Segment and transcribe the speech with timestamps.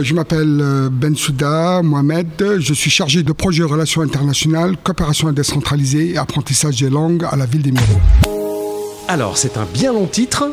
[0.00, 2.58] Euh, je m'appelle euh, Ben Souda Mohamed.
[2.58, 7.46] Je suis chargé de projet relations internationales, coopération décentralisée et apprentissage des langues à la
[7.46, 8.00] ville des Mureaux.
[9.08, 10.52] Alors, c'est un bien long titre.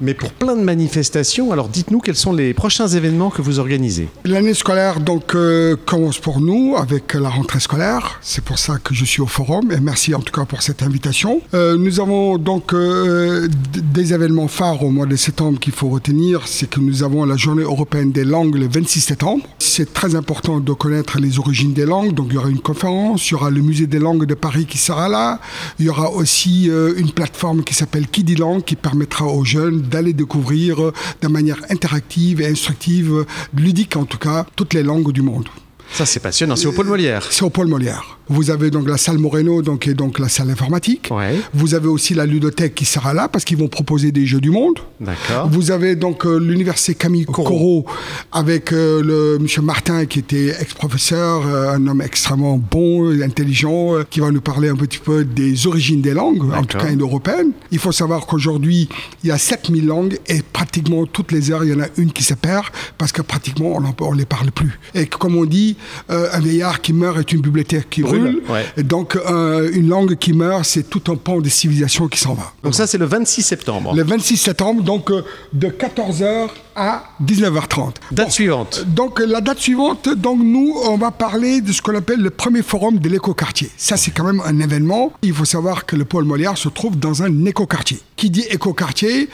[0.00, 4.08] Mais pour plein de manifestations, alors dites-nous quels sont les prochains événements que vous organisez.
[4.24, 8.18] L'année scolaire donc euh, commence pour nous avec la rentrée scolaire.
[8.22, 10.82] C'est pour ça que je suis au forum et merci en tout cas pour cette
[10.82, 11.40] invitation.
[11.54, 13.48] Euh, nous avons donc euh,
[13.92, 16.42] des événements phares au mois de septembre qu'il faut retenir.
[16.46, 19.46] C'est que nous avons la journée européenne des langues le 26 septembre.
[19.58, 22.14] C'est très important de connaître les origines des langues.
[22.14, 24.66] Donc il y aura une conférence, il y aura le musée des langues de Paris
[24.66, 25.40] qui sera là.
[25.78, 30.82] Il y aura aussi une plateforme qui s'appelle Kidilang qui permettra aux jeunes d'aller découvrir
[30.82, 35.22] euh, de manière interactive et instructive, euh, ludique en tout cas, toutes les langues du
[35.22, 35.48] monde.
[35.92, 36.56] Ça, c'est passionnant.
[36.56, 37.26] C'est au Pôle Molière.
[37.30, 38.18] C'est au Paul Molière.
[38.28, 41.08] Vous avez donc la salle Moreno, donc, est donc la salle informatique.
[41.10, 41.38] Ouais.
[41.52, 44.50] Vous avez aussi la ludothèque qui sera là parce qu'ils vont proposer des jeux du
[44.50, 44.78] monde.
[45.00, 45.48] D'accord.
[45.50, 47.84] Vous avez donc euh, l'université Camille Corot
[48.30, 53.96] avec euh, le monsieur Martin qui était ex-professeur, euh, un homme extrêmement bon, et intelligent,
[53.96, 56.86] euh, qui va nous parler un petit peu des origines des langues, en tout cas
[56.86, 57.52] indo-européennes.
[57.70, 58.88] Il faut savoir qu'aujourd'hui,
[59.24, 62.12] il y a 7000 langues et pratiquement toutes les heures, il y en a une
[62.12, 62.64] qui se perd
[62.98, 64.78] parce que pratiquement on ne les parle plus.
[64.94, 65.76] Et comme on dit,
[66.10, 68.42] euh, un vieillard qui meurt est une bibliothèque qui Brûle, brûle.
[68.50, 68.64] ouais.
[68.76, 72.34] Et donc euh, une langue qui meurt, c'est tout un pan de civilisation qui s'en
[72.34, 72.52] va.
[72.62, 73.94] Donc ça, c'est le 26 septembre.
[73.94, 77.94] Le 26 septembre, donc euh, de 14h à 19h30.
[78.12, 78.30] Date Bon.
[78.32, 78.84] suivante.
[78.86, 82.62] Donc la date suivante, donc nous, on va parler de ce qu'on appelle le premier
[82.62, 83.70] forum de l'écoquartier.
[83.76, 85.12] Ça, c'est quand même un événement.
[85.22, 87.98] Il faut savoir que le pôle Molière se trouve dans un écoquartier.
[88.16, 89.28] Qui dit écoquartier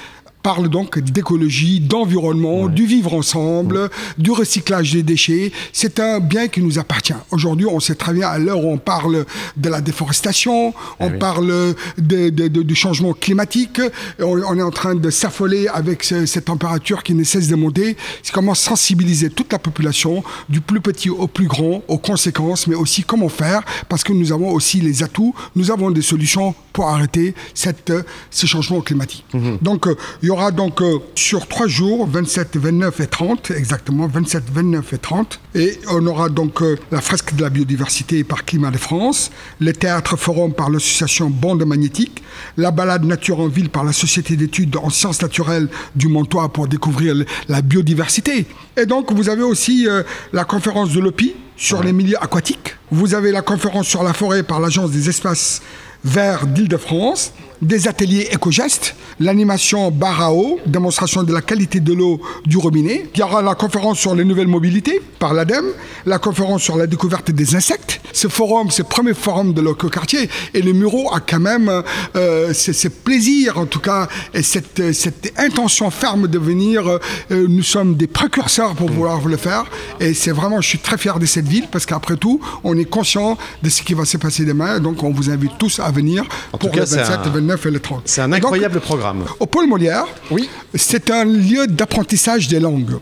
[0.49, 5.53] parle donc d'écologie, d'environnement, du vivre ensemble, du recyclage des déchets.
[5.75, 7.13] C'est un bien qui nous appartient.
[7.31, 9.27] Aujourd'hui, on sait très bien, à l'heure où on parle
[9.59, 11.19] de la déforestation, on oui.
[11.19, 13.79] parle de- de- de- du changement climatique,
[14.21, 17.55] on, on est en train de s'affoler avec ce- cette température qui ne cesse de
[17.57, 17.99] monter.
[18.23, 22.75] C'est comment sensibiliser toute la population, du plus petit au plus grand, aux conséquences, mais
[22.75, 26.91] aussi comment faire, parce que nous avons aussi les atouts, nous avons des solutions pour
[26.91, 29.25] arrêter cette, euh, ce changement climatique.
[29.63, 34.07] Donc, euh, il y aura donc euh, sur trois jours, 27, 29 et 30, exactement,
[34.07, 38.45] 27, 29 et 30, et on aura donc euh, la fresque de la biodiversité par
[38.45, 42.23] Climat de France, le théâtre forum par l'association Bande Magnétique,
[42.57, 46.69] la balade nature en ville par la société d'études en sciences naturelles du Montois pour
[46.69, 47.17] découvrir
[47.49, 48.47] la biodiversité.
[48.77, 52.77] Et donc, vous avez aussi euh, la conférence de l'OPI sur les milieux aquatiques.
[52.91, 55.61] Vous avez la conférence sur la forêt par l'Agence des espaces
[56.05, 57.33] verts d'Île-de-France,
[57.63, 63.07] des ateliers éco-gestes, l'animation Barao, démonstration de la qualité de l'eau du robinet.
[63.15, 65.73] Il y aura la conférence sur les nouvelles mobilités par l'ADEME,
[66.07, 68.01] la conférence sur la découverte des insectes.
[68.13, 71.83] Ce forum, ce premier forum de l'éco-quartier et le Murau a quand même
[72.17, 74.81] euh, ce plaisir, en tout cas, et cette,
[75.37, 76.87] intention ferme de venir.
[76.89, 79.65] Euh, nous sommes des précurseurs pour vouloir le faire.
[80.01, 82.85] Et c'est vraiment, je suis très fier de cette ville parce qu'après tout, on est
[82.85, 84.81] conscient de ce qui va se passer demain.
[84.81, 86.25] Donc on vous invite tous à venir
[86.59, 87.48] pour le 27 un...
[88.05, 89.25] C'est un incroyable programme.
[89.41, 90.49] Au pôle Molière, oui.
[90.75, 92.99] c'est un lieu d'apprentissage des langues.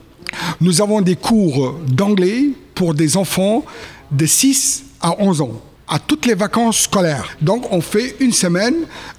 [0.60, 3.64] Nous avons des cours d'anglais pour des enfants
[4.10, 7.36] de 6 à 11 ans, à toutes les vacances scolaires.
[7.40, 8.74] Donc on fait une semaine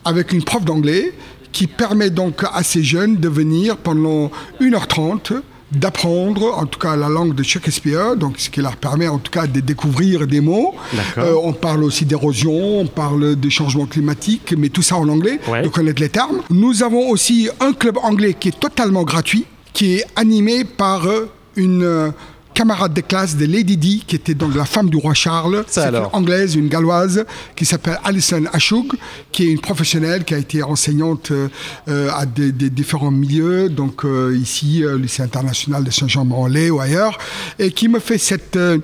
[0.06, 1.14] avec une prof d'anglais
[1.52, 7.10] qui permet donc à ces jeunes de venir pendant 1h30 d'apprendre en tout cas la
[7.10, 10.74] langue de Shakespeare, donc ce qui leur permet en tout cas de découvrir des mots.
[11.18, 15.40] Euh, on parle aussi d'érosion, on parle des changements climatiques, mais tout ça en anglais,
[15.50, 15.64] Ouais.
[15.64, 16.40] de connaître les termes.
[16.50, 21.30] Nous avons aussi un club anglais qui est totalement gratuit, qui est animé par euh,
[21.56, 22.10] une euh,
[22.58, 25.64] camarade de classe de Lady Di, qui était donc la femme du roi Charles.
[25.68, 27.24] C'est une anglaise, une galloise,
[27.56, 28.94] qui s'appelle Alison Ashug,
[29.32, 31.50] qui est une professionnelle, qui a été enseignante euh,
[31.88, 36.80] euh, à des, des différents milieux, donc euh, ici, euh, lycée international de Saint-Jean-Morlaix ou
[36.80, 37.20] ailleurs,
[37.60, 38.80] et qui me fait cette, euh,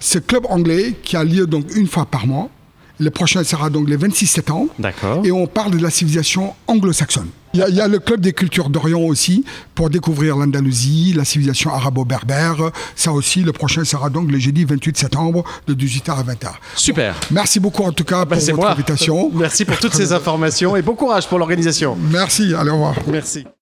[0.00, 2.48] ce club anglais qui a lieu donc une fois par mois.
[3.00, 4.66] Le prochain sera donc le 26 septembre.
[4.78, 5.24] D'accord.
[5.24, 7.28] Et on parle de la civilisation anglo-saxonne.
[7.54, 9.44] Il y, a, il y a le club des cultures d'Orient aussi,
[9.74, 12.70] pour découvrir l'Andalousie, la civilisation arabo-berbère.
[12.94, 16.48] Ça aussi, le prochain sera donc le jeudi 28 septembre, de 18h à 20h.
[16.76, 17.14] Super.
[17.30, 18.72] Merci beaucoup en tout cas Bah, pour votre moi.
[18.72, 19.30] invitation.
[19.34, 21.96] Merci pour toutes ces informations et bon courage pour l'organisation.
[22.10, 22.94] Merci, allez au revoir.
[23.06, 23.48] Merci.